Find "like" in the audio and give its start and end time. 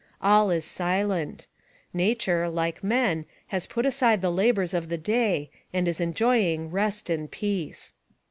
2.49-2.83